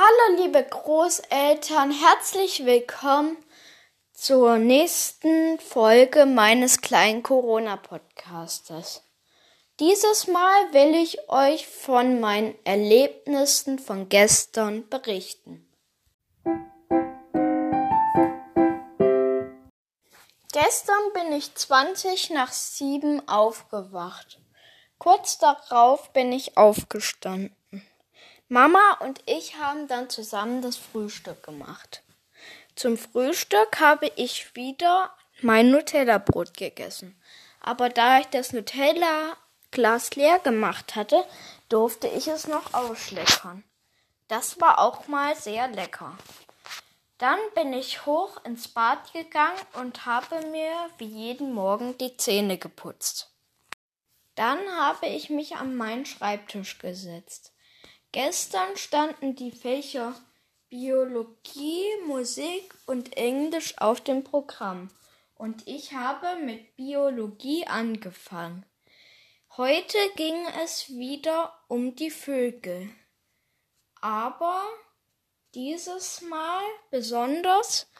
Hallo 0.00 0.40
liebe 0.40 0.62
Großeltern, 0.62 1.90
herzlich 1.90 2.64
willkommen 2.64 3.36
zur 4.12 4.58
nächsten 4.58 5.58
Folge 5.58 6.24
meines 6.24 6.80
kleinen 6.80 7.24
Corona-Podcastes. 7.24 9.02
Dieses 9.80 10.28
Mal 10.28 10.72
will 10.72 10.94
ich 10.94 11.28
euch 11.28 11.66
von 11.66 12.20
meinen 12.20 12.54
Erlebnissen 12.64 13.80
von 13.80 14.08
gestern 14.08 14.88
berichten. 14.88 15.68
Gestern 20.52 21.12
bin 21.12 21.32
ich 21.32 21.52
20 21.56 22.30
nach 22.30 22.52
7 22.52 23.28
aufgewacht. 23.28 24.38
Kurz 24.98 25.38
darauf 25.38 26.12
bin 26.12 26.30
ich 26.30 26.56
aufgestanden. 26.56 27.57
Mama 28.48 28.96
und 29.00 29.20
ich 29.26 29.56
haben 29.56 29.88
dann 29.88 30.08
zusammen 30.08 30.62
das 30.62 30.76
Frühstück 30.76 31.42
gemacht. 31.42 32.02
Zum 32.74 32.96
Frühstück 32.96 33.78
habe 33.78 34.10
ich 34.16 34.54
wieder 34.54 35.14
mein 35.42 35.70
Nutella-Brot 35.70 36.56
gegessen. 36.56 37.20
Aber 37.60 37.90
da 37.90 38.20
ich 38.20 38.26
das 38.28 38.54
Nutella-Glas 38.54 40.14
leer 40.14 40.38
gemacht 40.38 40.96
hatte, 40.96 41.24
durfte 41.68 42.08
ich 42.08 42.28
es 42.28 42.46
noch 42.46 42.72
ausschleckern. 42.72 43.64
Das 44.28 44.60
war 44.60 44.78
auch 44.78 45.08
mal 45.08 45.36
sehr 45.36 45.68
lecker. 45.68 46.16
Dann 47.18 47.38
bin 47.54 47.72
ich 47.72 48.06
hoch 48.06 48.42
ins 48.44 48.68
Bad 48.68 49.12
gegangen 49.12 49.58
und 49.74 50.06
habe 50.06 50.40
mir 50.46 50.72
wie 50.96 51.06
jeden 51.06 51.52
Morgen 51.52 51.98
die 51.98 52.16
Zähne 52.16 52.56
geputzt. 52.56 53.30
Dann 54.36 54.58
habe 54.76 55.06
ich 55.06 55.28
mich 55.28 55.56
an 55.56 55.76
meinen 55.76 56.06
Schreibtisch 56.06 56.78
gesetzt. 56.78 57.52
Gestern 58.12 58.76
standen 58.76 59.36
die 59.36 59.50
Fächer 59.50 60.14
Biologie, 60.70 61.84
Musik 62.06 62.74
und 62.86 63.16
Englisch 63.16 63.76
auf 63.78 64.00
dem 64.00 64.24
Programm 64.24 64.90
und 65.34 65.68
ich 65.68 65.92
habe 65.92 66.36
mit 66.42 66.74
Biologie 66.76 67.66
angefangen. 67.66 68.64
Heute 69.58 69.98
ging 70.16 70.46
es 70.62 70.88
wieder 70.88 71.52
um 71.68 71.96
die 71.96 72.10
Vögel, 72.10 72.88
aber 74.00 74.62
dieses 75.54 76.22
Mal 76.22 76.62
besonders 76.90 77.90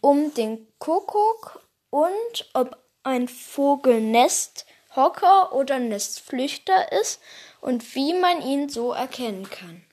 um 0.00 0.32
den 0.32 0.68
Kuckuck 0.78 1.62
und 1.90 2.50
ob 2.54 2.78
ein 3.02 3.28
Vogel 3.28 4.00
Nesthocker 4.90 5.52
oder 5.52 5.78
Nestflüchter 5.78 6.92
ist 7.00 7.20
und 7.60 7.94
wie 7.94 8.12
man 8.14 8.42
ihn 8.42 8.68
so 8.68 8.92
erkennen 8.92 9.48
kann. 9.48 9.84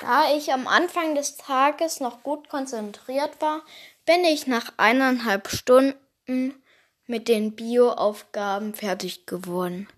Da 0.00 0.34
ich 0.34 0.52
am 0.52 0.66
Anfang 0.66 1.14
des 1.14 1.36
Tages 1.36 2.00
noch 2.00 2.22
gut 2.22 2.48
konzentriert 2.48 3.40
war, 3.40 3.62
bin 4.06 4.24
ich 4.24 4.46
nach 4.46 4.72
eineinhalb 4.78 5.48
Stunden 5.48 6.62
mit 7.06 7.28
den 7.28 7.54
Bioaufgaben 7.54 8.74
fertig 8.74 9.26
geworden. 9.26 9.88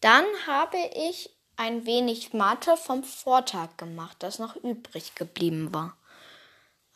Dann 0.00 0.26
habe 0.46 0.78
ich 0.94 1.34
ein 1.56 1.86
wenig 1.86 2.34
Mathe 2.34 2.76
vom 2.76 3.02
Vortag 3.04 3.76
gemacht, 3.78 4.16
das 4.18 4.38
noch 4.38 4.54
übrig 4.56 5.14
geblieben 5.14 5.72
war. 5.72 5.96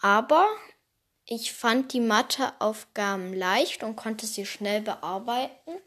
Aber 0.00 0.46
ich 1.24 1.52
fand 1.52 1.92
die 1.92 2.00
Matheaufgaben 2.00 3.32
leicht 3.32 3.82
und 3.82 3.96
konnte 3.96 4.26
sie 4.26 4.44
schnell 4.44 4.82
bearbeiten 4.82 5.77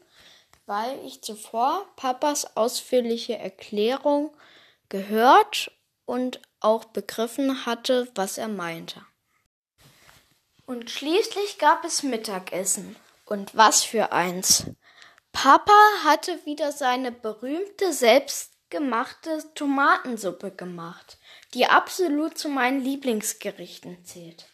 weil 0.66 1.04
ich 1.04 1.22
zuvor 1.22 1.86
Papas 1.96 2.56
ausführliche 2.56 3.38
Erklärung 3.38 4.34
gehört 4.88 5.70
und 6.04 6.40
auch 6.60 6.84
begriffen 6.84 7.66
hatte, 7.66 8.08
was 8.14 8.38
er 8.38 8.48
meinte. 8.48 9.04
Und 10.66 10.90
schließlich 10.90 11.58
gab 11.58 11.84
es 11.84 12.02
Mittagessen. 12.02 12.96
Und 13.24 13.56
was 13.56 13.82
für 13.82 14.12
eins. 14.12 14.66
Papa 15.32 15.72
hatte 16.04 16.44
wieder 16.44 16.72
seine 16.72 17.10
berühmte 17.10 17.92
selbstgemachte 17.92 19.42
Tomatensuppe 19.54 20.50
gemacht, 20.50 21.18
die 21.54 21.66
absolut 21.66 22.36
zu 22.36 22.48
meinen 22.48 22.82
Lieblingsgerichten 22.82 24.04
zählt. 24.04 24.46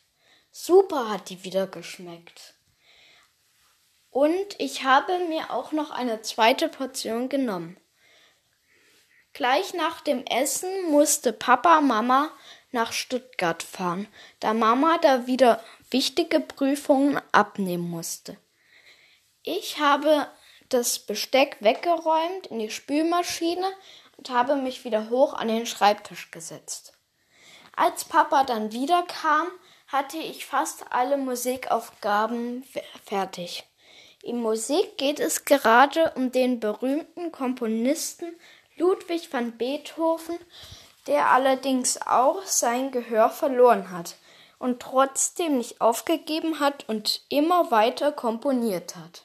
Super 0.51 1.11
hat 1.11 1.31
die 1.31 1.43
wieder 1.43 1.67
geschmeckt. 1.67 2.55
Und 4.11 4.59
ich 4.59 4.85
habe 4.85 5.19
mir 5.29 5.51
auch 5.53 5.73
noch 5.73 5.91
eine 5.91 6.23
zweite 6.23 6.69
Portion 6.69 7.29
genommen. 7.29 7.79
Gleich 9.33 9.75
nach 9.75 10.01
dem 10.01 10.25
Essen 10.27 10.91
musste 10.91 11.33
Papa 11.33 11.81
Mama 11.81 12.31
nach 12.73 12.93
Stuttgart 12.93 13.63
fahren, 13.63 14.09
da 14.41 14.53
Mama 14.55 14.99
da 14.99 15.27
wieder 15.27 15.63
wichtige 15.91 16.41
Prüfungen 16.41 17.21
abnehmen 17.33 17.89
musste. 17.89 18.37
Ich 19.43 19.79
habe 19.79 20.27
das 20.69 20.99
Besteck 20.99 21.57
weggeräumt 21.61 22.49
in 22.49 22.59
die 22.59 22.71
Spülmaschine 22.71 23.71
und 24.17 24.31
habe 24.31 24.57
mich 24.57 24.85
wieder 24.85 25.09
hoch 25.09 25.35
an 25.35 25.49
den 25.49 25.67
Schreibtisch 25.67 26.31
gesetzt. 26.31 26.95
Als 27.77 28.05
Papa 28.05 28.45
dann 28.45 28.73
wiederkam, 28.73 29.49
hatte 29.87 30.19
ich 30.19 30.45
fast 30.45 30.93
alle 30.93 31.17
Musikaufgaben 31.17 32.65
fertig. 33.05 33.65
In 34.23 34.41
Musik 34.41 34.99
geht 34.99 35.21
es 35.21 35.45
gerade 35.45 36.13
um 36.17 36.33
den 36.33 36.61
berühmten 36.61 37.33
Komponisten 37.33 38.35
Ludwig 38.77 39.33
van 39.33 39.57
Beethoven, 39.57 40.39
der 41.07 41.31
allerdings 41.31 42.01
auch 42.03 42.43
sein 42.45 42.91
Gehör 42.91 43.31
verloren 43.31 43.91
hat 43.91 44.17
und 44.59 44.81
trotzdem 44.81 45.59
nicht 45.59 45.81
aufgegeben 45.81 46.61
hat 46.61 46.89
und 46.89 47.23
immer 47.29 47.71
weiter 47.71 48.13
komponiert 48.13 48.97
hat. 48.97 49.25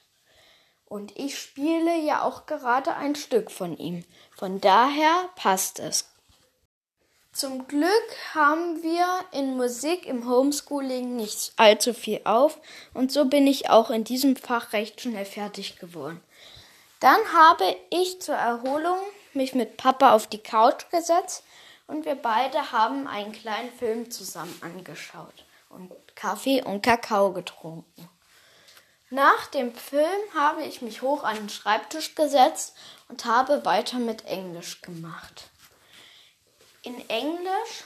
Und 0.86 1.18
ich 1.18 1.40
spiele 1.40 1.98
ja 1.98 2.22
auch 2.22 2.46
gerade 2.46 2.94
ein 2.96 3.16
Stück 3.16 3.50
von 3.50 3.76
ihm. 3.78 4.06
Von 4.38 4.62
daher 4.62 5.30
passt 5.36 5.80
es 5.80 6.13
zum 7.34 7.68
Glück 7.68 7.90
haben 8.36 8.84
wir 8.84 9.08
in 9.32 9.58
Musik 9.58 10.06
im 10.06 10.30
Homeschooling 10.30 11.16
nicht 11.16 11.54
allzu 11.58 11.94
viel 11.94 12.22
auf 12.24 12.60
und 12.94 13.12
so 13.12 13.26
bin 13.26 13.48
ich 13.48 13.70
auch 13.70 13.90
in 13.90 14.04
diesem 14.04 14.36
Fach 14.36 14.72
recht 14.72 15.02
schnell 15.02 15.26
fertig 15.26 15.80
geworden. 15.80 16.22
Dann 17.00 17.20
habe 17.34 17.76
ich 17.90 18.22
zur 18.22 18.36
Erholung 18.36 19.00
mich 19.34 19.56
mit 19.56 19.78
Papa 19.78 20.14
auf 20.14 20.28
die 20.28 20.38
Couch 20.38 20.90
gesetzt 20.92 21.44
und 21.88 22.06
wir 22.06 22.16
beide 22.16 22.72
haben 22.72 23.08
einen 23.08 23.32
kleinen 23.32 23.72
Film 23.72 24.12
zusammen 24.12 24.56
angeschaut 24.62 25.44
und 25.70 25.92
Kaffee 26.16 26.64
und 26.64 26.84
Kakao 26.84 27.34
getrunken. 27.34 28.10
Nach 29.10 29.48
dem 29.48 29.74
Film 29.76 30.22
habe 30.36 30.64
ich 30.64 30.82
mich 30.82 31.02
hoch 31.02 31.24
an 31.24 31.36
den 31.36 31.50
Schreibtisch 31.50 32.16
gesetzt 32.16 32.76
und 33.10 33.26
habe 33.26 33.66
weiter 33.66 33.98
mit 33.98 34.26
Englisch 34.26 34.82
gemacht. 34.82 35.50
In 36.86 37.10
Englisch 37.10 37.86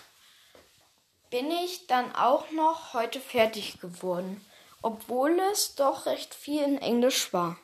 bin 1.30 1.52
ich 1.52 1.86
dann 1.86 2.16
auch 2.16 2.50
noch 2.50 2.96
heute 2.96 3.22
fertig 3.22 3.80
geworden, 3.80 4.44
obwohl 4.82 5.40
es 5.52 5.76
doch 5.76 6.08
recht 6.08 6.34
viel 6.34 6.64
in 6.64 6.82
Englisch 6.82 7.32
war. 7.32 7.60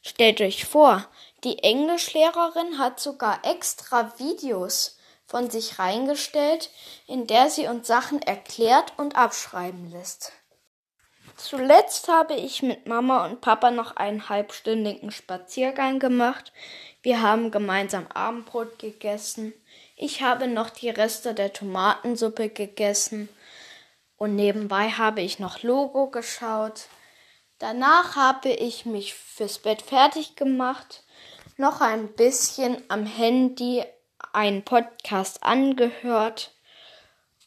Stellt 0.00 0.40
euch 0.40 0.64
vor, 0.64 1.06
die 1.44 1.62
Englischlehrerin 1.62 2.78
hat 2.78 3.00
sogar 3.00 3.44
extra 3.44 4.18
Videos 4.18 4.96
von 5.26 5.50
sich 5.50 5.78
reingestellt, 5.78 6.70
in 7.06 7.26
der 7.26 7.50
sie 7.50 7.66
uns 7.66 7.86
Sachen 7.86 8.22
erklärt 8.22 8.94
und 8.96 9.14
abschreiben 9.14 9.90
lässt. 9.90 10.32
Zuletzt 11.38 12.08
habe 12.08 12.34
ich 12.34 12.64
mit 12.64 12.88
Mama 12.88 13.24
und 13.24 13.40
Papa 13.40 13.70
noch 13.70 13.94
einen 13.94 14.28
halbstündigen 14.28 15.12
Spaziergang 15.12 16.00
gemacht. 16.00 16.52
Wir 17.00 17.22
haben 17.22 17.52
gemeinsam 17.52 18.08
Abendbrot 18.08 18.80
gegessen. 18.80 19.54
Ich 19.94 20.20
habe 20.20 20.48
noch 20.48 20.68
die 20.68 20.90
Reste 20.90 21.34
der 21.34 21.52
Tomatensuppe 21.52 22.48
gegessen 22.48 23.28
und 24.16 24.34
nebenbei 24.34 24.90
habe 24.90 25.20
ich 25.20 25.38
noch 25.38 25.62
Logo 25.62 26.10
geschaut. 26.10 26.88
Danach 27.60 28.16
habe 28.16 28.48
ich 28.48 28.84
mich 28.84 29.14
fürs 29.14 29.60
Bett 29.60 29.80
fertig 29.80 30.34
gemacht, 30.34 31.04
noch 31.56 31.80
ein 31.80 32.08
bisschen 32.14 32.82
am 32.88 33.06
Handy 33.06 33.84
einen 34.32 34.64
Podcast 34.64 35.44
angehört 35.44 36.52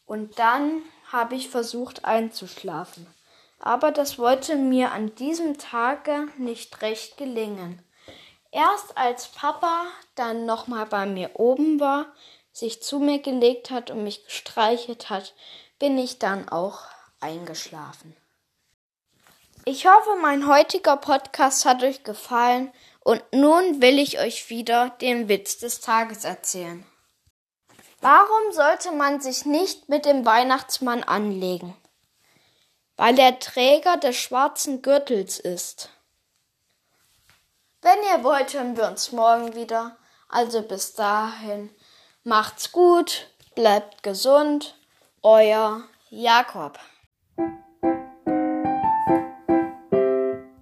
und 0.05 0.39
dann 0.39 0.81
habe 1.11 1.35
ich 1.35 1.49
versucht 1.49 2.05
einzuschlafen. 2.05 3.05
Aber 3.63 3.91
das 3.91 4.17
wollte 4.17 4.55
mir 4.55 4.91
an 4.91 5.13
diesem 5.15 5.59
Tage 5.59 6.27
nicht 6.37 6.81
recht 6.81 7.17
gelingen. 7.17 7.79
Erst 8.51 8.97
als 8.97 9.27
Papa 9.27 9.85
dann 10.15 10.47
nochmal 10.47 10.87
bei 10.87 11.05
mir 11.05 11.29
oben 11.35 11.79
war, 11.79 12.07
sich 12.51 12.81
zu 12.81 12.99
mir 12.99 13.19
gelegt 13.19 13.69
hat 13.69 13.91
und 13.91 14.03
mich 14.03 14.25
gestreichelt 14.25 15.11
hat, 15.11 15.35
bin 15.77 15.97
ich 15.99 16.17
dann 16.17 16.49
auch 16.49 16.79
eingeschlafen. 17.19 18.17
Ich 19.63 19.85
hoffe, 19.85 20.17
mein 20.21 20.47
heutiger 20.47 20.97
Podcast 20.97 21.65
hat 21.65 21.83
euch 21.83 22.03
gefallen 22.03 22.73
und 23.03 23.23
nun 23.31 23.79
will 23.79 23.99
ich 23.99 24.19
euch 24.19 24.49
wieder 24.49 24.89
den 25.01 25.29
Witz 25.29 25.59
des 25.59 25.81
Tages 25.81 26.25
erzählen. 26.25 26.83
Warum 28.01 28.51
sollte 28.51 28.91
man 28.91 29.21
sich 29.21 29.45
nicht 29.45 29.87
mit 29.87 30.05
dem 30.05 30.25
Weihnachtsmann 30.25 31.03
anlegen? 31.03 31.75
Weil 33.01 33.17
er 33.17 33.39
Träger 33.39 33.97
des 33.97 34.15
schwarzen 34.15 34.83
Gürtels 34.83 35.39
ist. 35.39 35.89
Wenn 37.81 37.97
ihr 38.03 38.23
wollt, 38.23 38.53
hören 38.53 38.77
wir 38.77 38.87
uns 38.87 39.11
morgen 39.11 39.55
wieder. 39.55 39.97
Also 40.29 40.61
bis 40.61 40.93
dahin, 40.93 41.71
macht's 42.23 42.71
gut, 42.71 43.27
bleibt 43.55 44.03
gesund, 44.03 44.77
euer 45.23 45.81
Jakob. 46.11 46.77